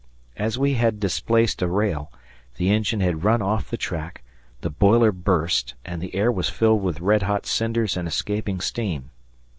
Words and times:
As 0.35 0.57
we 0.57 0.73
had 0.73 0.99
displaced 0.99 1.61
a 1.61 1.67
rail, 1.67 2.11
the 2.57 2.71
engine 2.71 3.01
had 3.01 3.23
run 3.23 3.39
off 3.39 3.69
the 3.69 3.77
track, 3.77 4.23
the 4.61 4.71
boiler 4.71 5.11
burst, 5.11 5.75
and 5.85 6.01
the 6.01 6.15
air 6.15 6.31
was 6.31 6.49
filled 6.49 6.81
with 6.81 7.01
red 7.01 7.21
hot 7.21 7.45
cinders 7.45 7.95
and 7.95 8.07
escaping 8.07 8.61
steam. 8.61 9.11